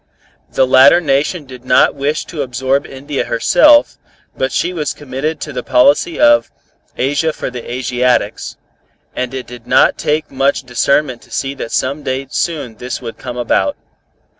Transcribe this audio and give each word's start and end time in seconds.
The 0.53 0.65
latter 0.65 0.99
nation 0.99 1.45
did 1.45 1.63
not 1.63 1.93
wish 1.93 2.25
to 2.25 2.41
absorb 2.41 2.87
India 2.87 3.25
herself, 3.25 3.99
but 4.35 4.51
she 4.51 4.73
was 4.73 4.95
committed 4.95 5.39
to 5.41 5.53
the 5.53 5.61
policy 5.61 6.19
of 6.19 6.49
"Asia 6.97 7.31
for 7.31 7.51
the 7.51 7.71
Asiatics," 7.71 8.57
and 9.15 9.31
it 9.31 9.45
did 9.45 9.67
not 9.67 9.99
take 9.99 10.31
much 10.31 10.63
discernment 10.63 11.21
to 11.21 11.29
see 11.31 11.53
that 11.53 11.71
some 11.71 12.01
day 12.01 12.25
soon 12.31 12.77
this 12.77 12.99
would 12.99 13.19
come 13.19 13.37
about. 13.37 13.75